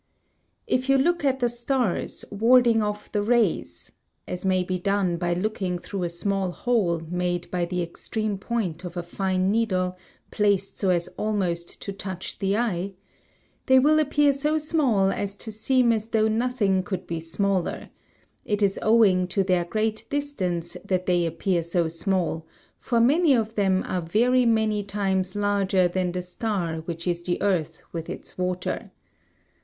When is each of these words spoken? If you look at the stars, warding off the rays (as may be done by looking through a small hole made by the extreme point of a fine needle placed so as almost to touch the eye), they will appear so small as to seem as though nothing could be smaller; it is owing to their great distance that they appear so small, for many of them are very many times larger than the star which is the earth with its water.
If 0.65 0.89
you 0.89 0.97
look 0.97 1.23
at 1.23 1.41
the 1.41 1.47
stars, 1.47 2.25
warding 2.31 2.81
off 2.81 3.11
the 3.11 3.21
rays 3.21 3.91
(as 4.27 4.43
may 4.43 4.63
be 4.63 4.79
done 4.79 5.17
by 5.17 5.35
looking 5.35 5.77
through 5.77 6.01
a 6.05 6.09
small 6.09 6.49
hole 6.49 7.01
made 7.07 7.51
by 7.51 7.65
the 7.65 7.83
extreme 7.83 8.39
point 8.39 8.83
of 8.83 8.97
a 8.97 9.03
fine 9.03 9.51
needle 9.51 9.95
placed 10.31 10.79
so 10.79 10.89
as 10.89 11.07
almost 11.19 11.79
to 11.83 11.93
touch 11.93 12.39
the 12.39 12.57
eye), 12.57 12.95
they 13.67 13.77
will 13.77 13.99
appear 13.99 14.33
so 14.33 14.57
small 14.57 15.11
as 15.11 15.35
to 15.35 15.51
seem 15.51 15.91
as 15.93 16.07
though 16.07 16.27
nothing 16.27 16.81
could 16.81 17.05
be 17.05 17.19
smaller; 17.19 17.91
it 18.43 18.63
is 18.63 18.79
owing 18.81 19.27
to 19.27 19.43
their 19.43 19.65
great 19.65 20.07
distance 20.09 20.75
that 20.83 21.05
they 21.05 21.27
appear 21.27 21.61
so 21.61 21.87
small, 21.87 22.47
for 22.75 22.99
many 22.99 23.35
of 23.35 23.53
them 23.53 23.83
are 23.87 24.01
very 24.01 24.47
many 24.47 24.83
times 24.83 25.35
larger 25.35 25.87
than 25.87 26.11
the 26.11 26.23
star 26.23 26.77
which 26.85 27.05
is 27.05 27.21
the 27.21 27.39
earth 27.39 27.83
with 27.93 28.09
its 28.09 28.35
water. 28.35 28.89